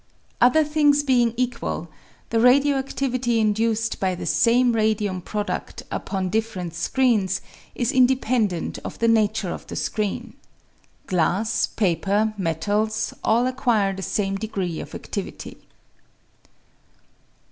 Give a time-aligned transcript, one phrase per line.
[0.41, 1.87] Other things being equal,
[2.31, 7.39] the radio adivity induced by the same radium produd upon different screens
[7.75, 10.33] is in dependent of the nature of the screen.
[11.05, 15.57] Glass, paper, metals, all acquire the same degree of adivity.